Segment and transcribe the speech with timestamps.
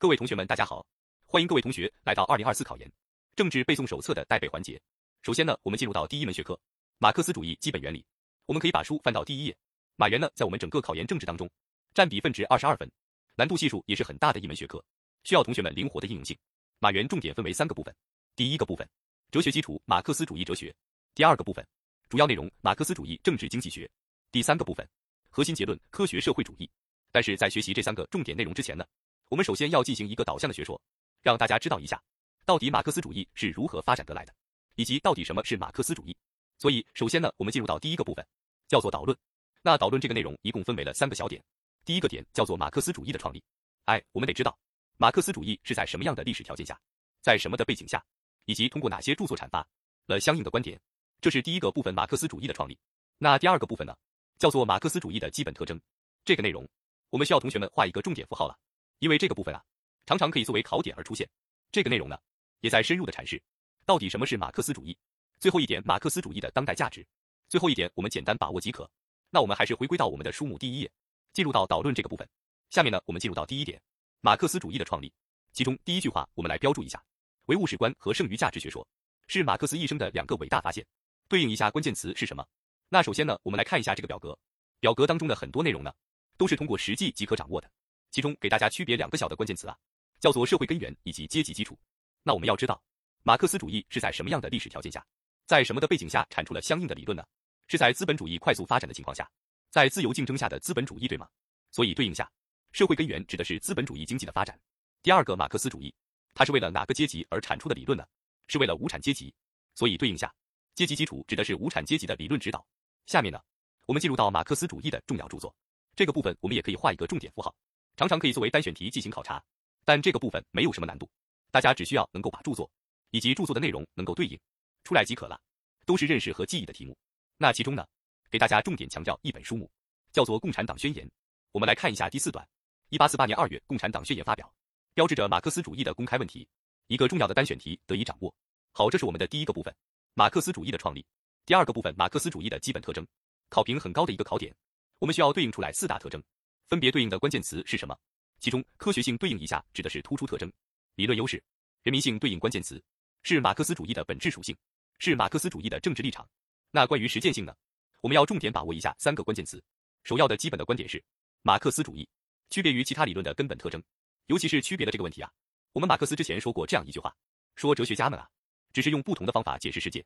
[0.00, 0.86] 各位同学们，大家好，
[1.26, 2.88] 欢迎各位同学来到二零二四考研
[3.34, 4.80] 政治背诵手册的带背环节。
[5.22, 6.56] 首先呢，我们进入到第一门学科——
[6.98, 8.06] 马克思主义基本原理。
[8.46, 9.56] 我们可以把书翻到第一页。
[9.96, 11.50] 马原呢，在我们整个考研政治当中，
[11.94, 12.88] 占比分值二十二分，
[13.34, 14.80] 难度系数也是很大的一门学科，
[15.24, 16.38] 需要同学们灵活的应用性。
[16.78, 17.92] 马原重点分为三个部分：
[18.36, 18.88] 第一个部分，
[19.32, 20.72] 哲学基础，马克思主义哲学；
[21.12, 21.66] 第二个部分，
[22.08, 23.84] 主要内容，马克思主义政治经济学；
[24.30, 24.88] 第三个部分，
[25.28, 26.70] 核心结论，科学社会主义。
[27.10, 28.86] 但是在学习这三个重点内容之前呢？
[29.28, 30.80] 我们首先要进行一个导向的学说，
[31.20, 32.02] 让大家知道一下，
[32.46, 34.34] 到底马克思主义是如何发展得来的，
[34.74, 36.16] 以及到底什么是马克思主义。
[36.58, 38.26] 所以，首先呢，我们进入到第一个部分，
[38.66, 39.16] 叫做导论。
[39.62, 41.42] 那导论这个内容一共分为了三个小点。
[41.84, 43.42] 第一个点叫做马克思主义的创立。
[43.84, 44.58] 哎，我们得知道，
[44.96, 46.78] 马克思主义是在什么样的历史条件下，
[47.20, 48.02] 在什么的背景下，
[48.46, 49.66] 以及通过哪些著作阐发
[50.06, 50.80] 了相应的观点。
[51.20, 52.78] 这是第一个部分，马克思主义的创立。
[53.18, 53.94] 那第二个部分呢，
[54.38, 55.78] 叫做马克思主义的基本特征。
[56.24, 56.66] 这个内容，
[57.10, 58.56] 我们需要同学们画一个重点符号了。
[58.98, 59.62] 因为这个部分啊，
[60.06, 61.28] 常常可以作为考点而出现。
[61.70, 62.18] 这个内容呢，
[62.60, 63.40] 也在深入的阐释
[63.84, 64.96] 到底什么是马克思主义。
[65.38, 67.06] 最后一点，马克思主义的当代价值。
[67.48, 68.90] 最后一点，我们简单把握即可。
[69.30, 70.90] 那我们还是回归到我们的书目第一页，
[71.32, 72.28] 进入到导论这个部分。
[72.70, 73.80] 下面呢，我们进入到第一点，
[74.20, 75.12] 马克思主义的创立。
[75.52, 77.02] 其中第一句话，我们来标注一下：
[77.46, 78.86] 唯物史观和剩余价值学说
[79.26, 80.84] 是马克思一生的两个伟大发现。
[81.28, 82.46] 对应一下关键词是什么？
[82.88, 84.38] 那首先呢，我们来看一下这个表格。
[84.80, 85.92] 表格当中的很多内容呢，
[86.36, 87.70] 都是通过实际即可掌握的。
[88.10, 89.76] 其中给大家区别两个小的关键词啊，
[90.20, 91.78] 叫做社会根源以及阶级基础。
[92.22, 92.82] 那我们要知道，
[93.22, 95.04] 马克思主义是在什么样的历史条件下，
[95.46, 97.24] 在什么的背景下产出了相应的理论呢？
[97.66, 99.30] 是在资本主义快速发展的情况下，
[99.70, 101.28] 在自由竞争下的资本主义，对吗？
[101.70, 102.30] 所以对应下，
[102.72, 104.58] 社会根源指的是资本主义经济的发展。
[105.02, 105.94] 第二个，马克思主义，
[106.32, 108.06] 它是为了哪个阶级而产出的理论呢？
[108.46, 109.32] 是为了无产阶级。
[109.74, 110.34] 所以对应下，
[110.74, 112.66] 阶级基础指的是无产阶级的理论指导。
[113.06, 113.38] 下面呢，
[113.86, 115.54] 我们进入到马克思主义的重要著作
[115.94, 117.54] 这个部分，我们也可以画一个重点符号。
[117.98, 119.42] 常常可以作为单选题进行考察，
[119.84, 121.10] 但这个部分没有什么难度，
[121.50, 122.70] 大家只需要能够把著作
[123.10, 124.38] 以及著作的内容能够对应
[124.84, 125.36] 出来即可了，
[125.84, 126.96] 都是认识和记忆的题目。
[127.38, 127.84] 那其中呢，
[128.30, 129.68] 给大家重点强调一本书目，
[130.12, 131.04] 叫做《共产党宣言》。
[131.50, 132.46] 我们来看一下第四段：
[132.88, 134.48] 一八四八年二月，《共产党宣言》发表，
[134.94, 136.46] 标志着马克思主义的公开问题，
[136.86, 138.32] 一个重要的单选题得以掌握。
[138.70, 139.74] 好，这是我们的第一个部分，
[140.14, 141.04] 马克思主义的创立。
[141.44, 143.04] 第二个部分，马克思主义的基本特征，
[143.48, 144.54] 考评很高的一个考点，
[145.00, 146.22] 我们需要对应出来四大特征。
[146.68, 147.98] 分别对应的关键词是什么？
[148.40, 150.52] 其中科学性对应一下，指的是突出特征、
[150.96, 151.38] 理论优势；
[151.82, 152.80] 人民性对应关键词
[153.22, 154.54] 是马克思主义的本质属性，
[154.98, 156.28] 是马克思主义的政治立场。
[156.70, 157.54] 那关于实践性呢？
[158.02, 159.62] 我们要重点把握一下三个关键词。
[160.04, 161.02] 首要的基本的观点是，
[161.42, 162.06] 马克思主义
[162.50, 163.82] 区别于其他理论的根本特征，
[164.26, 165.32] 尤其是区别的这个问题啊。
[165.72, 167.16] 我们马克思之前说过这样一句话，
[167.56, 168.28] 说哲学家们啊，
[168.74, 170.04] 只是用不同的方法解释世界，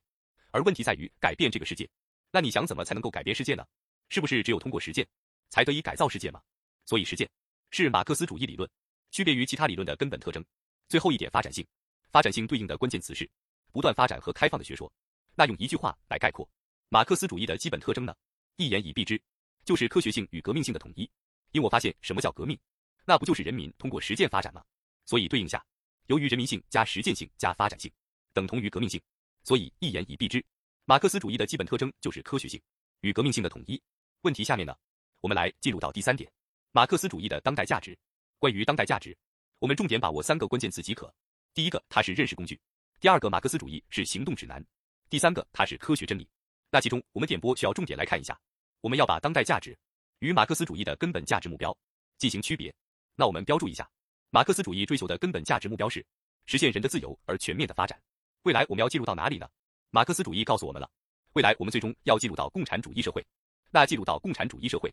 [0.51, 1.87] 而问题在于改变这个世界。
[2.31, 3.65] 那你想怎么才能够改变世界呢？
[4.09, 5.05] 是不是只有通过实践
[5.49, 6.41] 才得以改造世界吗？
[6.85, 7.29] 所以实践
[7.71, 8.69] 是马克思主义理论
[9.11, 10.43] 区别于其他理论的根本特征。
[10.87, 11.65] 最后一点，发展性，
[12.11, 13.29] 发展性对应的关键词是
[13.71, 14.91] 不断发展和开放的学说。
[15.35, 16.47] 那用一句话来概括
[16.89, 18.15] 马克思主义的基本特征呢？
[18.57, 19.19] 一言以蔽之，
[19.65, 21.09] 就是科学性与革命性的统一。
[21.51, 22.59] 因我发现什么叫革命，
[23.05, 24.63] 那不就是人民通过实践发展吗？
[25.05, 25.63] 所以对应下，
[26.07, 27.91] 由于人民性加实践性加发展性
[28.33, 29.01] 等同于革命性，
[29.43, 30.43] 所以一言以蔽之，
[30.85, 32.61] 马克思主义的基本特征就是科学性
[33.01, 33.81] 与革命性的统一。
[34.21, 34.75] 问题下面呢，
[35.21, 36.31] 我们来进入到第三点。
[36.75, 37.95] 马克思主义的当代价值。
[38.39, 39.15] 关于当代价值，
[39.59, 41.13] 我们重点把握三个关键词即可。
[41.53, 42.55] 第一个，它是认识工具；
[42.99, 44.59] 第二个，马克思主义是行动指南；
[45.07, 46.27] 第三个，它是科学真理。
[46.71, 48.35] 那其中，我们点播需要重点来看一下。
[48.81, 49.77] 我们要把当代价值
[50.17, 51.77] 与马克思主义的根本价值目标
[52.17, 52.73] 进行区别。
[53.15, 53.87] 那我们标注一下，
[54.31, 56.03] 马克思主义追求的根本价值目标是
[56.47, 58.01] 实现人的自由而全面的发展。
[58.41, 59.47] 未来我们要进入到哪里呢？
[59.91, 60.89] 马克思主义告诉我们了，
[61.33, 63.23] 未来我们最终要进入到共产主义社会。
[63.69, 64.91] 那进入到共产主义社会。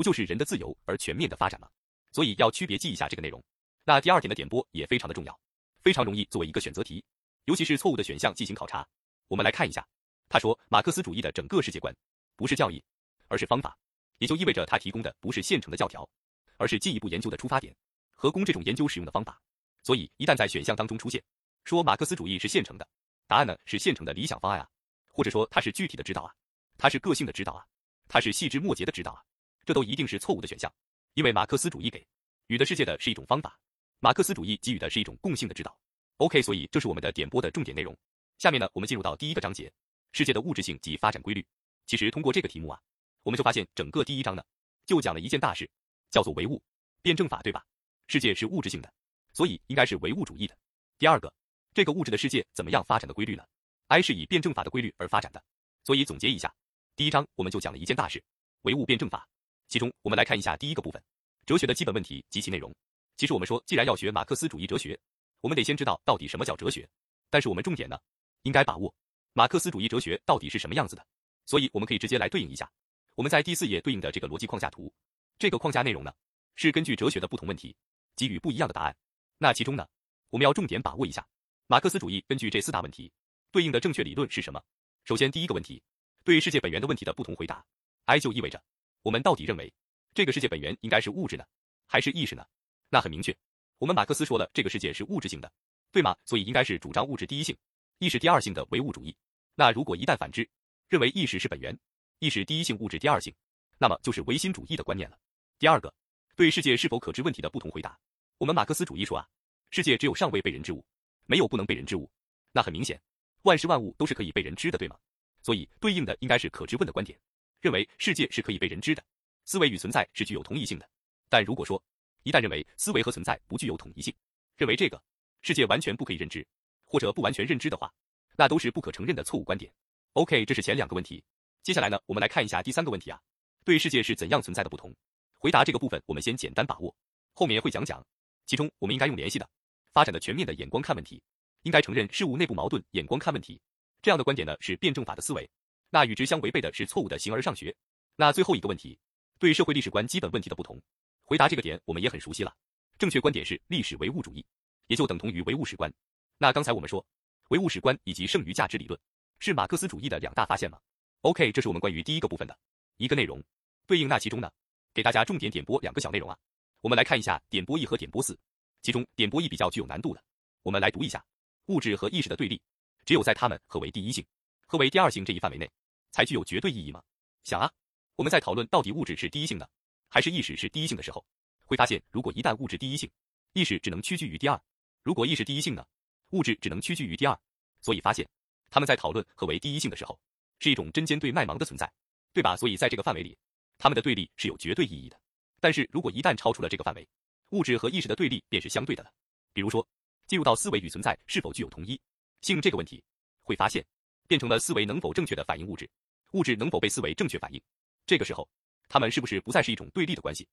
[0.00, 1.68] 不就是人的自由而全面的发展吗？
[2.10, 3.38] 所以要区别记一下这个内容。
[3.84, 5.40] 那第二点的点播也非常的重要，
[5.82, 7.04] 非常容易作为一个选择题，
[7.44, 8.88] 尤其是错误的选项进行考察。
[9.28, 9.86] 我们来看一下，
[10.26, 11.94] 他说马克思主义的整个世界观
[12.34, 12.82] 不是教义，
[13.28, 13.76] 而是方法，
[14.16, 16.08] 也就意味着他提供的不是现成的教条，
[16.56, 17.76] 而是进一步研究的出发点
[18.14, 19.38] 和供这种研究使用的方法。
[19.82, 21.22] 所以一旦在选项当中出现
[21.64, 22.88] 说马克思主义是现成的，
[23.26, 24.68] 答案呢是现成的理想方案啊，
[25.08, 26.34] 或者说它是具体的指导啊，
[26.78, 27.66] 它是个性的指导啊，
[28.08, 29.22] 它是细枝末节的指导啊。
[29.70, 30.68] 这都一定是错误的选项，
[31.14, 32.04] 因为马克思主义给
[32.48, 33.56] 予的世界的是一种方法，
[34.00, 35.78] 马克思主义给予的是一种共性的指导。
[36.16, 37.96] OK，所以这是我们的点播的重点内容。
[38.36, 39.72] 下面呢，我们进入到第一个章节，
[40.10, 41.46] 世界的物质性及发展规律。
[41.86, 42.80] 其实通过这个题目啊，
[43.22, 44.42] 我们就发现整个第一章呢，
[44.86, 45.70] 就讲了一件大事，
[46.10, 46.60] 叫做唯物
[47.00, 47.64] 辩证法，对吧？
[48.08, 48.92] 世界是物质性的，
[49.32, 50.58] 所以应该是唯物主义的。
[50.98, 51.32] 第二个，
[51.72, 53.44] 这个物质的世界怎么样发展的规律呢
[53.86, 55.40] ？I 是以辩证法的规律而发展的。
[55.84, 56.52] 所以总结一下，
[56.96, 58.20] 第一章我们就讲了一件大事，
[58.62, 59.28] 唯物辩证法。
[59.70, 61.00] 其中，我们来看一下第一个部分，
[61.46, 62.74] 哲学的基本问题及其内容。
[63.16, 64.98] 其实我们说，既然要学马克思主义哲学，
[65.40, 66.86] 我们得先知道到底什么叫哲学。
[67.30, 67.96] 但是我们重点呢，
[68.42, 68.92] 应该把握
[69.32, 71.06] 马克思主义哲学到底是什么样子的。
[71.46, 72.68] 所以我们可以直接来对应一下，
[73.14, 74.92] 我们在第四页对应的这个逻辑框架图，
[75.38, 76.12] 这个框架内容呢，
[76.56, 77.72] 是根据哲学的不同问题
[78.16, 78.96] 给予不一样的答案。
[79.38, 79.86] 那其中呢，
[80.30, 81.24] 我们要重点把握一下，
[81.68, 83.08] 马克思主义根据这四大问题
[83.52, 84.60] 对应的正确理论是什么。
[85.04, 85.80] 首先第一个问题，
[86.24, 87.64] 对世界本源的问题的不同回答
[88.06, 88.60] ，I 就意味着
[89.02, 89.72] 我们到底认为
[90.14, 91.44] 这个世界本源应该是物质呢，
[91.86, 92.44] 还是意识呢？
[92.88, 93.36] 那很明确，
[93.78, 95.50] 我们马克思说了这个世界是物质性的，
[95.92, 96.16] 对吗？
[96.24, 97.56] 所以应该是主张物质第一性，
[97.98, 99.16] 意识第二性的唯物主义。
[99.54, 100.48] 那如果一旦反之，
[100.88, 101.78] 认为意识是本源，
[102.18, 103.34] 意识第一性，物质第二性，
[103.78, 105.18] 那么就是唯心主义的观念了。
[105.58, 105.92] 第二个，
[106.34, 107.98] 对世界是否可知问题的不同回答，
[108.38, 109.26] 我们马克思主义说啊，
[109.70, 110.84] 世界只有尚未被人之物，
[111.26, 112.10] 没有不能被人之物。
[112.52, 113.00] 那很明显，
[113.42, 114.98] 万事万物都是可以被人知的，对吗？
[115.42, 117.18] 所以对应的应该是可知问的观点，
[117.60, 119.04] 认为世界是可以被人知的，
[119.44, 120.88] 思维与存在是具有同一性的。
[121.28, 121.82] 但如果说
[122.22, 124.14] 一旦认为思维和存在不具有统一性，
[124.56, 125.00] 认为这个
[125.42, 126.46] 世界完全不可以认知，
[126.84, 127.92] 或者不完全认知的话，
[128.36, 129.72] 那都是不可承认的错误观点。
[130.14, 131.22] OK，这是前两个问题。
[131.62, 133.20] 接下来呢，我们来看一下第三个问题啊，
[133.64, 134.94] 对世界是怎样存在的不同。
[135.38, 136.94] 回答这个部分，我们先简单把握，
[137.32, 138.04] 后面会讲讲。
[138.46, 139.48] 其中，我们应该用联系的、
[139.92, 141.22] 发展的全面的眼光看问题，
[141.62, 143.60] 应该承认事物内部矛盾眼光看问题。
[144.02, 145.48] 这样的观点呢，是辩证法的思维。
[145.90, 147.74] 那与之相违背的是错误的形而上学。
[148.16, 148.98] 那最后一个问题，
[149.38, 150.80] 对社会历史观基本问题的不同。
[151.24, 152.54] 回答这个点，我们也很熟悉了。
[152.98, 154.44] 正确观点是历史唯物主义，
[154.86, 155.92] 也就等同于唯物史观。
[156.38, 157.04] 那刚才我们说，
[157.48, 158.98] 唯物史观以及剩余价值理论。
[159.38, 160.78] 是马克思主义的两大发现吗
[161.22, 162.56] ？OK，这是我们关于第一个部分的
[162.98, 163.42] 一个内容。
[163.86, 164.50] 对应那其中呢，
[164.92, 166.36] 给大家重点点播两个小内容啊。
[166.82, 168.38] 我们来看一下点播一和点播四，
[168.82, 170.22] 其中点播一比较具有难度的，
[170.62, 171.24] 我们来读一下：
[171.66, 172.60] 物质和意识的对立，
[173.06, 174.22] 只有在它们何为第一性，
[174.66, 175.70] 何为第二性这一范围内，
[176.10, 177.02] 才具有绝对意义吗？
[177.44, 177.70] 想啊，
[178.16, 179.66] 我们在讨论到底物质是第一性呢，
[180.08, 181.24] 还是意识是第一性的时候，
[181.64, 183.10] 会发现，如果一旦物质第一性，
[183.52, 184.56] 意识只能屈居于第二；
[185.02, 185.86] 如果意识第一性呢，
[186.30, 187.38] 物质只能屈居于第二。
[187.80, 188.28] 所以发现。
[188.72, 190.16] 他们在讨论何为第一性的时候，
[190.60, 191.92] 是一种针尖对麦芒的存在，
[192.32, 192.56] 对吧？
[192.56, 193.36] 所以在这个范围里，
[193.78, 195.18] 他们的对立是有绝对意义的。
[195.58, 197.04] 但是如果一旦超出了这个范围，
[197.48, 199.10] 物质和意识的对立便是相对的了。
[199.52, 199.84] 比如说，
[200.28, 202.00] 进入到思维与存在是否具有同一
[202.42, 203.02] 性这个问题，
[203.42, 203.84] 会发现
[204.30, 205.90] 变成了思维能否正确的反映物质，
[206.34, 207.60] 物质能否被思维正确反映。
[208.06, 208.48] 这个时候，
[208.88, 210.46] 它们是不是不再是一种对立的关系，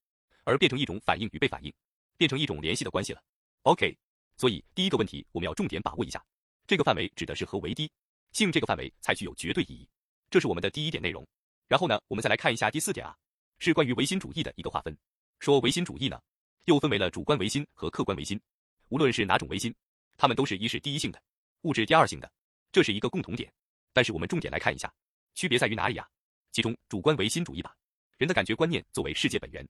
[0.46, 1.72] 而变成一种反应与被反应，
[2.18, 3.22] 变成一种联系的关系了
[3.62, 3.96] ？OK，
[4.36, 6.26] 所以第一个问题我们要重点把握一下，
[6.66, 7.88] 这个范围指的是何为低。
[8.32, 9.88] 性这个范围才具有绝对意义，
[10.32, 11.24] 这是我们的第一点内容。
[11.68, 13.16] 然后呢，我们再来看一下第四点啊，
[13.60, 14.98] 是关于唯心主义的一个划分。
[15.40, 16.20] 说唯心主义呢，
[16.66, 18.42] 又分为了主观唯心和客观唯心。
[18.90, 19.72] 无论是哪种唯心，
[20.18, 21.22] 它们都是一是第一性的，
[21.62, 22.32] 物质第二性的，
[22.72, 23.54] 这是一个共同点。
[23.98, 24.94] 但是我们重点来看一下，
[25.34, 26.08] 区别在于哪里啊？
[26.52, 27.76] 其中主观唯心主义把
[28.20, 29.68] 人的感觉观念作为世界本源，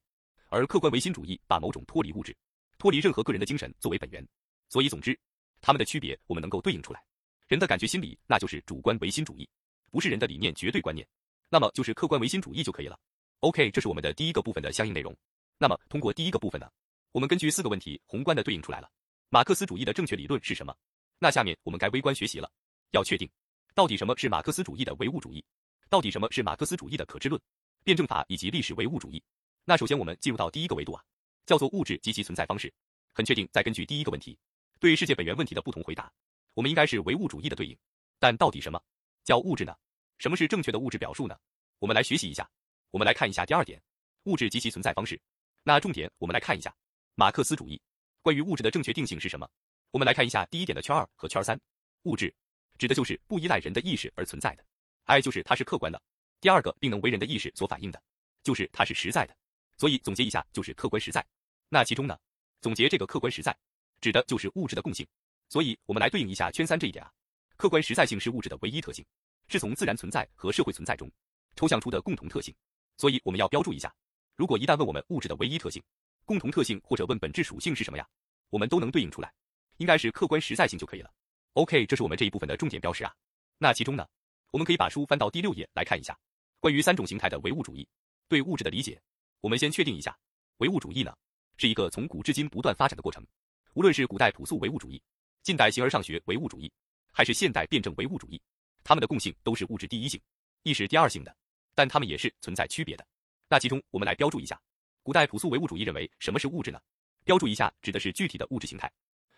[0.49, 2.35] 而客观唯心主义把某种脱离物质、
[2.77, 4.27] 脱离任何个人的精神作为本源。
[4.67, 5.17] 所以总之，
[5.61, 7.01] 它们的区别我们能够对应出来。
[7.47, 9.47] 人的感觉心理，那就是主观唯心主义，
[9.91, 11.07] 不是人的理念绝对观念，
[11.47, 12.99] 那么就是客观唯心主义就可以了。
[13.39, 15.15] OK，这是我们的第一个部分的相应内容。
[15.57, 16.69] 那么通过第一个部分呢，
[17.13, 18.91] 我们根据四个问题宏观的对应出来了
[19.29, 20.75] 马克思主义的正确理论是什么。
[21.17, 22.51] 那下面我们该微观学习了，
[22.91, 23.29] 要确定
[23.77, 25.45] 到底什么是马克思主义的唯物主义，
[25.87, 27.39] 到底什么是马克思主义的可知论、
[27.83, 29.23] 辩证法以及历史唯物主义。
[29.65, 31.03] 那首先我们进入到第一个维度啊，
[31.45, 32.73] 叫做物质及其存在方式。
[33.13, 34.35] 很确定，再根据第一个问题
[34.79, 36.11] 对世界本源问题的不同回答。
[36.55, 37.77] 我们应该是唯物主义的对应，
[38.17, 38.81] 但到底什么
[39.23, 39.75] 叫物质呢？
[40.17, 41.37] 什么是正确的物质表述呢？
[41.77, 42.49] 我们来学习一下。
[42.89, 43.79] 我们来看一下第二点，
[44.23, 45.21] 物质及其存在方式。
[45.61, 46.75] 那重点我们来看一下
[47.13, 47.79] 马克思主义
[48.23, 49.47] 关于物质的正确定性是什么。
[49.91, 51.59] 我们来看一下第一点的圈二和圈三，
[52.05, 52.33] 物质
[52.77, 54.63] 指的就是不依赖人的意识而存在的
[55.05, 56.01] 爱就是它是客观的。
[56.39, 58.01] 第二个并能为人的意识所反映的，
[58.43, 59.35] 就是它是实在的。
[59.77, 61.25] 所以总结一下就是客观实在。
[61.69, 62.17] 那其中呢，
[62.61, 63.55] 总结这个客观实在，
[64.01, 65.05] 指的就是物质的共性。
[65.49, 67.11] 所以，我们来对应一下圈三这一点啊。
[67.55, 69.05] 客观实在性是物质的唯一特性，
[69.47, 71.09] 是从自然存在和社会存在中
[71.55, 72.53] 抽象出的共同特性。
[72.97, 73.93] 所以，我们要标注一下：
[74.35, 75.81] 如果一旦问我们物质的唯一特性、
[76.25, 78.07] 共同特性，或者问本质属性是什么呀，
[78.49, 79.33] 我们都能对应出来，
[79.77, 81.11] 应该是客观实在性就可以了。
[81.53, 83.13] OK，这是我们这一部分的重点标识啊。
[83.57, 84.07] 那其中呢，
[84.51, 86.17] 我们可以把书翻到第六页来看一下，
[86.59, 87.87] 关于三种形态的唯物主义
[88.27, 89.01] 对物质的理解。
[89.41, 90.17] 我们先确定一下，
[90.57, 91.15] 唯物主义呢，
[91.57, 93.25] 是一个从古至今不断发展的过程，
[93.73, 95.01] 无论是古代朴素唯物主义。
[95.43, 96.71] 近代形而上学唯物主义，
[97.11, 98.41] 还是现代辩证唯物主义，
[98.83, 100.21] 它们的共性都是物质第一性，
[100.63, 101.35] 意识第二性的，
[101.73, 103.07] 但它们也是存在区别的。
[103.47, 104.59] 那其中我们来标注一下，
[105.03, 106.79] 古代朴素唯物主义认为什么是物质呢？
[107.23, 108.91] 标注一下，指的是具体的物质形态。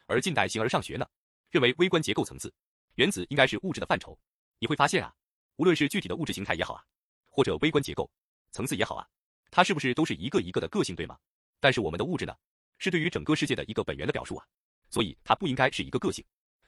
[0.07, 1.07] 而近代形而上学呢，
[1.51, 2.53] 认为微观结构层次，
[2.95, 4.17] 原子应该是物质的范畴。
[4.59, 5.13] 你会发现啊，
[5.55, 6.83] 无论是具体的物质形态也好啊，
[7.27, 8.09] 或者微观结构
[8.51, 9.07] 层次也好啊，
[9.49, 11.17] 它是不是都是一个一个的个性，对吗？
[11.59, 12.35] 但是我们的物质呢，
[12.77, 14.45] 是对于整个世界的一个本源的表述啊，
[14.89, 16.23] 所以它不应该是一个个性，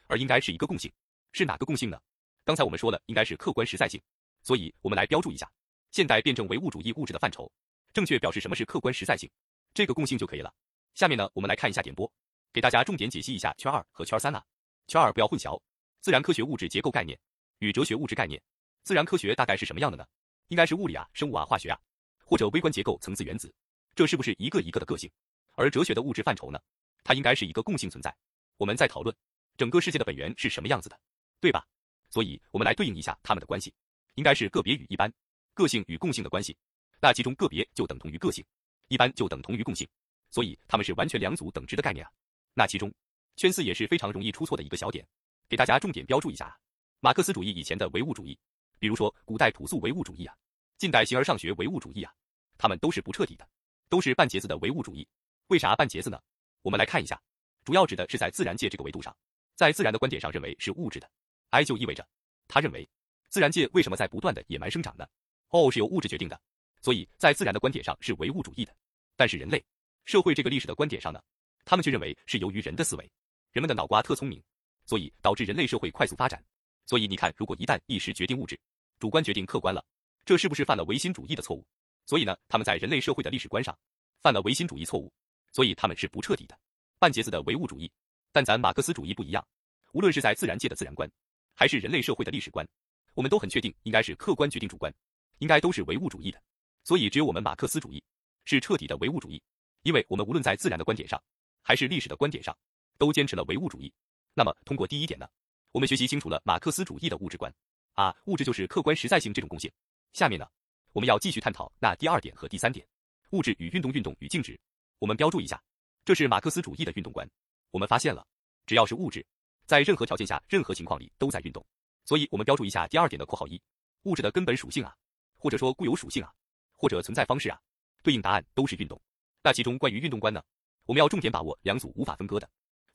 [0.08, 0.92] 而应该是一个共性。
[1.32, 2.00] 是哪个共性呢？
[2.44, 4.02] 刚才我们说了，应该是客观实在性，
[4.42, 5.50] 所以我们来标注一下
[5.92, 7.50] 现代辩证唯物主义物质的范畴，
[7.94, 9.30] 正确表示什么是客观实在性，
[9.74, 10.54] 这个共性就可以了。
[10.94, 12.12] 下面呢，我们来看一下点播，
[12.52, 14.44] 给大家重点解析一下圈二和圈三啊。
[14.88, 15.62] 圈二不要混淆，
[16.00, 17.18] 自然科学物质结构概念
[17.60, 18.42] 与哲学物质概念。
[18.84, 20.06] 自然科学大概是什么样的呢？
[20.48, 21.80] 应该是物理啊、生物啊、化学啊，
[22.26, 23.54] 或者微观结构、层次原子，
[23.96, 25.10] 这是不是一个一个的个性？
[25.54, 26.60] 而哲学的物质范畴呢？
[27.04, 28.16] 它应该是一个共性存在。
[28.58, 29.16] 我们在讨论
[29.58, 31.00] 整个世界的本源是什么样子的，
[31.40, 31.66] 对吧？
[32.10, 33.74] 所以，我们来对应一下它们的关系，
[34.16, 35.12] 应该是个别与一般，
[35.54, 36.58] 个性与共性的关系。
[37.00, 38.46] 那其中个别就等同于个性，
[38.88, 39.88] 一般就等同于共性，
[40.30, 42.12] 所以它们是完全两组等值的概念啊。
[42.54, 42.94] 那其中，
[43.42, 45.04] 圈四也是非常容易出错的一个小点，
[45.50, 46.56] 给大家重点标注一下啊：
[47.00, 48.38] 马克思主义以前的唯物主义。
[48.78, 50.36] 比如说，古代朴素唯物主义啊，
[50.78, 52.14] 近代形而上学唯物主义啊，
[52.56, 53.50] 他们都是不彻底的，
[53.90, 55.08] 都是半截子的唯物主义。
[55.48, 56.22] 为啥半截子呢？
[56.62, 57.20] 我们来看一下，
[57.64, 59.12] 主要指的是在自然界这个维度上，
[59.56, 61.10] 在自然的观点上认为是物质的
[61.50, 62.08] ，I 就意味着
[62.48, 62.88] 他认为
[63.30, 65.08] 自然界为什么在不断的野蛮生长呢
[65.48, 66.40] ？O 是由物质决定的，
[66.80, 68.76] 所以在自然的观点上是唯物主义的。
[69.16, 69.66] 但是人类
[70.06, 71.20] 社会这个历史的观点上呢，
[71.66, 73.12] 他们却认为是由于人的思维，
[73.51, 74.41] 人们的脑瓜特聪明，
[74.86, 76.43] 所以导致人类社会快速发展。
[76.86, 78.60] 所以你看，如果一旦意识决定物质，
[78.98, 79.84] 主观决定客观了，
[80.25, 81.65] 这是不是犯了唯心主义的错误？
[82.05, 83.77] 所以呢，他们在人类社会的历史观上
[84.22, 85.12] 犯了唯心主义错误，
[85.51, 86.58] 所以他们是不彻底的
[86.98, 87.91] 半截子的唯物主义。
[88.31, 89.46] 但咱马克思主义不一样，
[89.91, 91.10] 无论是在自然界的自然观，
[91.53, 92.65] 还是人类社会的历史观，
[93.13, 94.93] 我们都很确定应该是客观决定主观，
[95.39, 96.41] 应该都是唯物主义的。
[96.84, 98.01] 所以只有我们马克思主义
[98.46, 99.41] 是彻底的唯物主义，
[99.84, 101.22] 因为我们无论在自然的观点上，
[101.62, 102.58] 还是历史的观点上，
[103.01, 103.91] 都坚持了唯物主义。
[104.36, 105.27] 那么通过第一点呢，
[105.72, 107.51] 我们学习清楚了马克思主义的物质观。
[107.93, 109.72] 啊，物质就是客观实在性这种共性。
[110.13, 110.48] 下面呢，
[110.93, 112.88] 我们要继续探讨那第二点和第三点，
[113.31, 114.55] 物质与运动，运动与静止。
[115.00, 115.60] 我们标注一下，
[116.05, 117.27] 这是马克思主义的运动观。
[117.72, 118.24] 我们发现了，
[118.67, 119.25] 只要是物质，
[119.65, 121.65] 在任何条件下、任何情况里都在运动。
[122.05, 123.60] 所以，我们标注一下第二点的括号一，
[124.03, 124.96] 物质的根本属性啊，
[125.39, 126.31] 或者说固有属性啊，
[126.75, 127.60] 或者存在方式啊，
[128.03, 129.01] 对应答案都是运动。
[129.41, 130.39] 那其中关于运动观呢，
[130.86, 132.48] 我们要重点把握两组无法分割的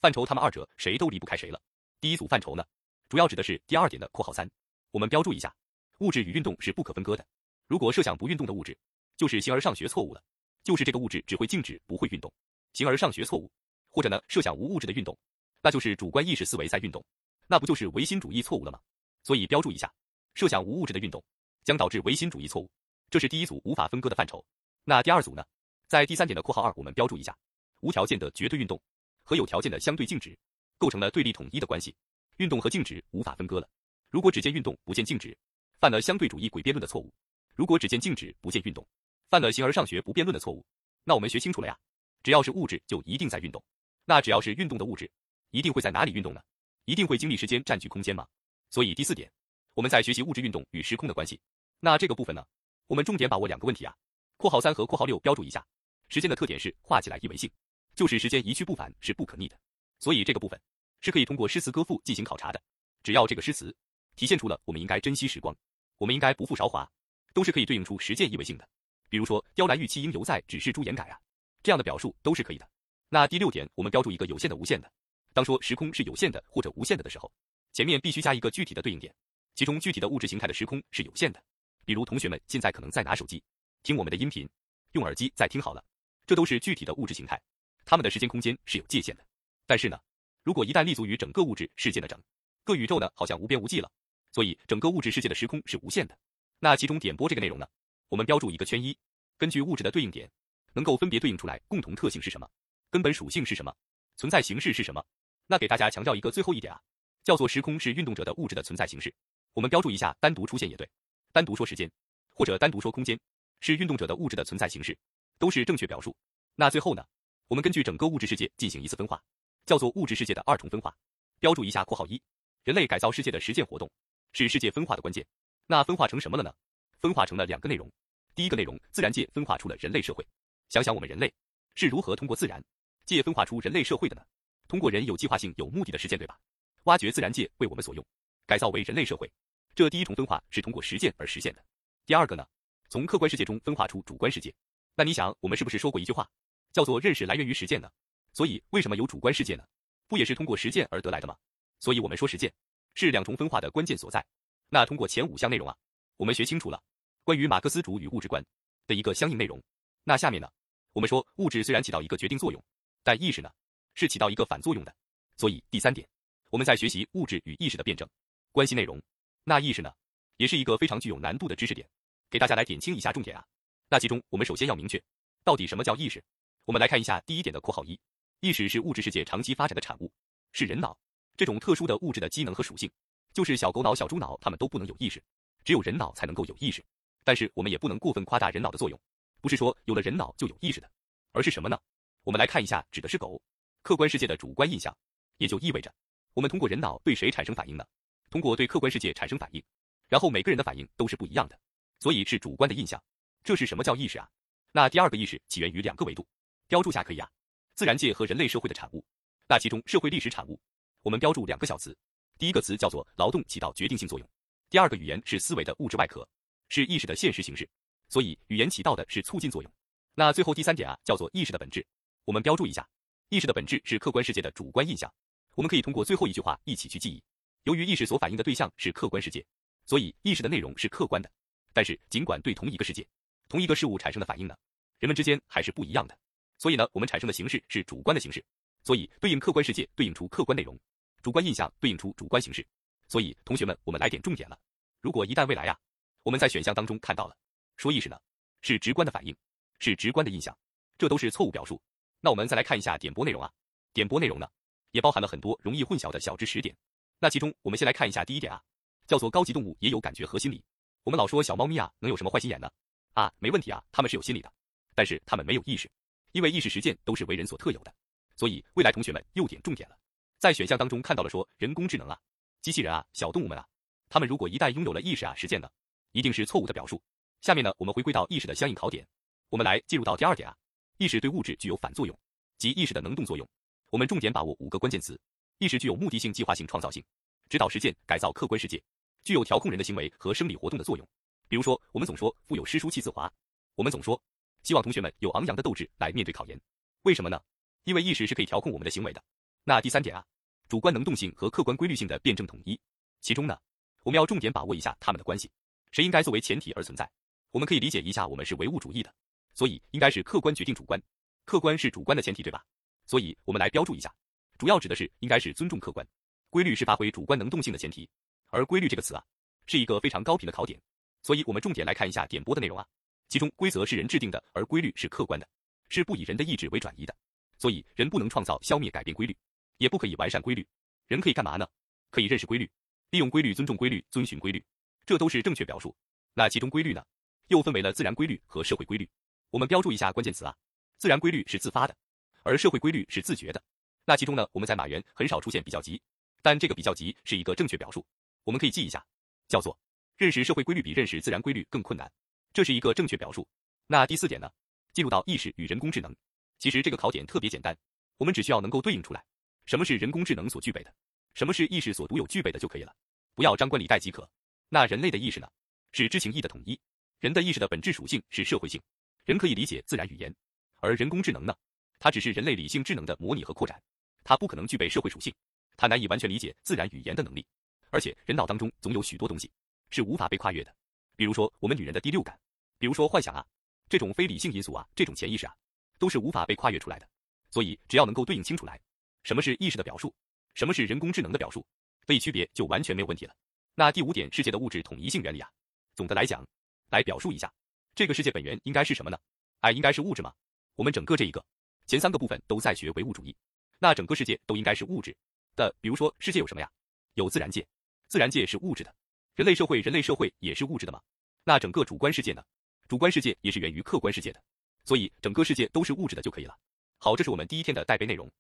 [0.06, 1.60] 范畴，它们二者谁都离不开谁了。
[2.00, 2.64] 第一组范畴呢，
[3.08, 4.48] 主要指的是第二点的括号三。
[4.92, 5.52] 我们标注一下，
[5.98, 7.26] 物质与运动是不可分割的。
[7.66, 8.78] 如果设想不运动的物质，
[9.16, 10.22] 就是形而上学错误了，
[10.62, 12.32] 就是这个物质只会静止不会运动，
[12.72, 13.50] 形而上学错误。
[13.90, 15.18] 或者呢，设想无物质的运动，
[15.60, 17.04] 那就是主观意识思维在运动，
[17.48, 18.78] 那不就是唯心主义错误了吗？
[19.24, 19.92] 所以标注一下，
[20.34, 21.20] 设想无物质的运动
[21.64, 22.70] 将导致唯心主义错误，
[23.10, 24.44] 这是第一组无法分割的范畴。
[24.84, 25.44] 那第二组呢，
[25.88, 27.36] 在第三点的括号二，我们标注一下，
[27.80, 28.80] 无条件的绝对运动
[29.26, 30.38] 和有条件的相对静止
[30.78, 31.94] 构成了对立统一的关系，
[32.36, 33.68] 运动和静止无法分割了。
[34.08, 35.36] 如果只见运动不见静止，
[35.80, 37.12] 犯了相对主义诡辩论的错误；
[37.56, 38.86] 如果只见静止不见运动，
[39.28, 40.64] 犯了形而上学不辩论的错误。
[41.02, 41.76] 那我们学清楚了呀，
[42.22, 43.62] 只要是物质就一定在运动，
[44.04, 45.10] 那只要是运动的物质，
[45.50, 46.40] 一定会在哪里运动呢？
[46.84, 48.24] 一定会经历时间占据空间吗？
[48.70, 49.30] 所以第四点，
[49.74, 51.40] 我们在学习物质运动与时空的关系。
[51.80, 52.46] 那这个部分呢，
[52.86, 53.92] 我们重点把握两个问题啊。
[54.36, 55.66] 括号三和括号六标注一下，
[56.08, 57.50] 时间的特点是画起来一为性，
[57.96, 59.58] 就是时间一去不返是不可逆的。
[59.98, 60.60] 所以这个部分
[61.00, 62.62] 是可以通过诗词歌赋进行考察的，
[63.02, 63.74] 只要这个诗词。
[64.14, 65.54] 体现出了我们应该珍惜时光，
[65.98, 66.90] 我们应该不负韶华，
[67.34, 68.66] 都是可以对应出实践意味性的。
[69.10, 71.20] 比如说“雕栏玉砌应犹在，只是朱颜改”啊，
[71.62, 72.66] 这样的表述都是可以的。
[73.10, 74.90] 那第六点，我们标注一个有限的、无限的。
[75.34, 77.30] 当说时空是有限的或者无限的的时候，
[77.74, 79.14] 前面必须加一个具体的对应点，
[79.54, 81.42] 其中具体的物质形态的时空是有限的。
[81.84, 83.42] 比如同学们现在可能在拿手机
[83.82, 84.48] 听我们的音频，
[84.92, 85.84] 用耳机在听好了，
[86.26, 87.38] 这都是具体的物质形态，
[87.86, 89.24] 它们的时间空间是有界限的。
[89.66, 89.98] 但是呢，
[90.42, 92.20] 如果一旦立足于整个物质世界的整
[92.64, 93.90] 个宇宙呢，好像无边无际了。
[94.32, 96.18] 所以整个物质世界的时空是无限的。
[96.58, 97.66] 那其中点播这个内容呢，
[98.10, 98.94] 我们标注一个圈一，
[99.38, 100.30] 根据物质的对应点，
[100.74, 102.46] 能够分别对应出来共同特性是什么，
[102.90, 103.74] 根本属性是什么，
[104.16, 105.02] 存在形式是什么。
[105.46, 106.80] 那给大家强调一个最后一点啊，
[107.24, 109.14] 叫做时空是运动者的物质的存在形式。
[109.54, 110.88] 我们标注一下，单独出现也对，
[111.32, 111.90] 单独说时间
[112.34, 113.18] 或者单独说空间
[113.60, 114.96] 是运动者的物质的存在形式，
[115.38, 116.14] 都是正确表述。
[116.56, 117.02] 那最后呢，
[117.48, 119.22] 我们根据整个物质世界进行一次分化，
[119.66, 120.92] 叫做物质世界的二重分化。
[121.38, 122.20] 标注一下括号一，
[122.64, 123.88] 人类改造世界的实践活动。
[124.32, 125.24] 是世界分化的关键，
[125.66, 126.52] 那分化成什么了呢？
[127.00, 127.88] 分化成了两个内容。
[128.34, 130.26] 第一个内容，自然界分化出了人类社会。
[130.68, 131.32] 想想我们人类
[131.76, 132.62] 是如何通过自然
[133.04, 134.22] 界分化出人类社会的呢？
[134.66, 136.36] 通过人有计划性、有目的的实践，对吧？
[136.82, 138.04] 挖掘自然界为我们所用，
[138.44, 139.30] 改造为人类社会。
[139.74, 141.64] 这第一重分化是通过实践而实现的。
[142.04, 142.44] 第二个呢，
[142.88, 144.52] 从客观世界中分化出主观世界。
[144.96, 146.28] 那你想，我们是不是说过一句话，
[146.76, 147.90] 叫做认识来源于实践呢？
[148.34, 149.64] 所以为什么有主观世界呢？
[150.08, 151.34] 不也是通过实践而得来的吗？
[151.80, 152.52] 所以我们说实践。
[152.92, 154.22] 是两重分化的关键所在。
[154.68, 155.74] 那通过前五项内容啊，
[156.18, 156.82] 我们学清楚了
[157.24, 158.44] 关于马克思主与物质观
[158.86, 159.58] 的一个相应内容。
[160.04, 160.46] 那下面呢，
[160.92, 162.62] 我们说物质虽然起到一个决定作用，
[163.02, 163.50] 但意识呢，
[163.94, 164.94] 是起到一个反作用的。
[165.38, 166.06] 所以第三点，
[166.50, 168.06] 我们在学习物质与意识的辩证
[168.52, 169.00] 关系内容。
[169.44, 169.90] 那意识呢，
[170.36, 171.88] 也是一个非常具有难度的知识点，
[172.28, 173.42] 给大家来点清一下重点啊。
[173.88, 175.02] 那其中我们首先要明确，
[175.44, 176.22] 到底什么叫意识？
[176.66, 177.98] 我们来看一下第一点的括号一：
[178.40, 180.12] 意识是物质世界长期发展的产物，
[180.50, 180.98] 是人脑
[181.36, 182.90] 这种特殊的物质的机能和属性。
[183.32, 185.22] 就是小狗脑、小猪脑，它们都不能有意识，
[185.64, 186.84] 只有人脑才能够有意识。
[187.22, 189.00] 但是我们也不能过分夸大人脑的作用，
[189.40, 190.90] 不是说有了人脑就有意识的，
[191.30, 191.78] 而是什么呢？
[192.24, 193.40] 我们来看一下，指的是狗
[193.82, 194.92] 客观世界的主观印象，
[195.36, 195.94] 也就意味着
[196.34, 197.86] 我们通过人脑对谁产生反应呢？
[198.28, 199.62] 通过对客观世界产生反应，
[200.08, 201.56] 然后每个人的反应都是不一样的，
[202.00, 203.00] 所以是主观的印象。
[203.44, 204.28] 这是什么叫意识啊？
[204.72, 206.26] 那第二个意识起源于两个维度，
[206.68, 207.30] 标注下可以啊，
[207.74, 209.04] 自然界和人类社会的产物。
[209.48, 210.60] 那其中社会历史产物，
[211.02, 211.96] 我们标注两个小词。
[212.38, 214.28] 第一个词叫做劳动起到决定性作用，
[214.68, 216.28] 第二个语言是思维的物质外壳，
[216.68, 217.68] 是意识的现实形式，
[218.08, 219.72] 所以语言起到的是促进作用。
[220.14, 221.86] 那最后第三点啊，叫做意识的本质，
[222.24, 222.86] 我们标注一下，
[223.28, 225.12] 意识的本质是客观世界的主观印象。
[225.54, 227.22] 我们可以通过最后一句话一起去记忆。
[227.62, 229.44] 由于意识所反映的对象是客观世界，
[229.86, 231.30] 所以意识的内容是客观的。
[231.72, 233.06] 但是尽管对同一个世界、
[233.48, 234.56] 同一个事物产生的反应呢，
[234.98, 236.18] 人们之间还是不一样的。
[236.58, 238.44] 所以呢，我们产生的形式是主观的形式，
[238.82, 240.78] 所以对应客观世界对应出客观内容。
[241.22, 242.64] 主观印象对应出主观形式，
[243.08, 244.58] 所以同学们，我们来点重点了。
[245.00, 245.76] 如果一旦未来呀，
[246.22, 247.36] 我们在选项当中看到了
[247.76, 248.16] 说意识呢
[248.60, 249.36] 是直观的反应，
[249.80, 250.56] 是直观的印象，
[250.96, 251.80] 这都是错误表述。
[252.20, 253.52] 那我们再来看一下点播内容啊，
[253.92, 254.48] 点播内容呢
[254.92, 256.74] 也包含了很多容易混淆的小知识点。
[257.18, 258.62] 那其中我们先来看一下第一点啊，
[259.06, 260.62] 叫做高级动物也有感觉和心理。
[261.02, 262.70] 我们老说小猫咪啊能有什么坏心眼呢？
[263.14, 264.52] 啊，没问题啊，它们是有心理的，
[264.94, 265.90] 但是它们没有意识，
[266.36, 267.90] 因为意识实践都是为人所特有的。
[268.36, 269.96] 所以未来同学们又点重点了。
[270.38, 272.20] 在选项当中看到了说人工智能啊，
[272.60, 273.66] 机器人啊，小动物们啊，
[274.10, 275.66] 他们如果一旦拥有了意识啊，实践呢，
[276.12, 277.02] 一定是错误的表述。
[277.40, 279.08] 下面呢，我们回归到意识的相应考点，
[279.48, 280.54] 我们来进入到第二点啊，
[280.98, 282.14] 意识对物质具有反作用，
[282.58, 283.48] 即意识的能动作用。
[283.88, 285.18] 我们重点把握五个关键词：
[285.56, 287.02] 意识具有目的性、计划性、创造性，
[287.48, 288.82] 指导实践、改造客观世界，
[289.24, 291.08] 具有调控人的行为和生理活动的作用。
[291.48, 293.32] 比如说，我们总说腹有诗书气自华，
[293.74, 294.20] 我们总说
[294.66, 296.60] 希望同学们有昂扬的斗志来面对考研，
[297.02, 297.40] 为什么呢？
[297.84, 299.22] 因为意识是可以调控我们的行为的。
[299.62, 300.26] 那第三点啊，
[300.68, 302.76] 主观能动性和客观规律性的辩证统一，
[303.20, 303.56] 其中呢，
[304.02, 305.48] 我们要重点把握一下它们的关系，
[305.92, 307.08] 谁应该作为前提而存在？
[307.52, 309.14] 我们可以理解一下，我们是唯物主义的，
[309.54, 311.00] 所以应该是客观决定主观，
[311.44, 312.64] 客观是主观的前提，对吧？
[313.06, 314.12] 所以我们来标注一下，
[314.58, 316.04] 主要指的是应该是尊重客观，
[316.50, 318.10] 规律是发挥主观能动性的前提，
[318.48, 319.24] 而规律这个词啊，
[319.66, 320.76] 是一个非常高频的考点，
[321.22, 322.84] 所以我们重点来看一下点播的内容啊，
[323.28, 325.48] 其中规则是人制定的，而规律是客观的，
[325.88, 327.14] 是不以人的意志为转移的，
[327.58, 329.36] 所以人不能创造、消灭、改变规律。
[329.78, 330.66] 也不可以完善规律，
[331.06, 331.68] 人可以干嘛呢？
[332.08, 332.70] 可以认识规律，
[333.10, 334.64] 利用规律，尊重规律，遵循规律，
[335.04, 335.94] 这都是正确表述。
[336.32, 337.04] 那其中规律呢，
[337.48, 339.06] 又分为了自然规律和社会规律。
[339.50, 340.56] 我们标注一下关键词啊，
[340.96, 341.94] 自然规律是自发的，
[342.42, 343.62] 而社会规律是自觉的。
[344.06, 346.00] 那其中呢，我们在马原很少出现比较级，
[346.40, 348.06] 但这个比较级是一个正确表述，
[348.44, 349.04] 我们可以记一下，
[349.46, 349.78] 叫做
[350.16, 352.10] 认识社会规律比认识自然规律更困难，
[352.56, 353.46] 这是一个正确表述。
[353.86, 354.50] 那第四点呢，
[354.94, 356.16] 进入到意识与人工智能，
[356.58, 357.76] 其实这个考点特别简单，
[358.16, 359.22] 我们只需要能够对应出来。
[359.66, 360.90] 什么是人工智能所具备的？
[361.34, 362.96] 什么是意识所独有具备的就可以了，
[363.34, 364.26] 不要张冠李戴即可。
[364.70, 365.46] 那人类的意识呢？
[365.92, 366.80] 是知情意的统一。
[367.20, 368.80] 人的意识的本质属性是社会性，
[369.26, 370.34] 人可以理解自然语言，
[370.76, 371.54] 而人工智能呢？
[371.98, 373.78] 它只是人类理性智能的模拟和扩展，
[374.24, 375.30] 它不可能具备社会属性，
[375.76, 377.44] 它难以完全理解自然语言的能力。
[377.90, 379.52] 而且人脑当中总有许多东西
[379.90, 380.74] 是无法被跨越的，
[381.16, 382.38] 比如说我们女人的第六感，
[382.78, 383.44] 比如说幻想啊，
[383.88, 385.54] 这种非理性因素啊，这种潜意识啊，
[385.98, 387.08] 都是无法被跨越出来的。
[387.50, 388.80] 所以只要能够对应清楚来。
[389.22, 390.14] 什么是意识的表述？
[390.54, 391.66] 什么是人工智能的表述？
[392.06, 393.34] 得以区别，就完全没有问题了。
[393.74, 395.50] 那第五点，世界的物质统一性原理啊。
[395.94, 396.46] 总的来讲，
[396.90, 397.52] 来表述一下，
[397.94, 399.18] 这个世界本源应该是什么呢？
[399.60, 400.32] 哎应该是物质吗？
[400.74, 401.44] 我们整个这一个
[401.86, 403.34] 前三个部分都在学唯物主义，
[403.78, 405.16] 那整个世界都应该是物质
[405.56, 405.74] 的。
[405.80, 406.70] 比如说，世界有什么呀？
[407.14, 407.66] 有自然界，
[408.08, 408.94] 自然界是物质的。
[409.34, 411.00] 人类社会，人类社会也是物质的吗？
[411.42, 412.44] 那整个主观世界呢？
[412.88, 414.40] 主观世界也是源于客观世界的，
[414.84, 416.56] 所以整个世界都是物质的就可以了。
[416.98, 418.30] 好，这是我们第一天的带背内容。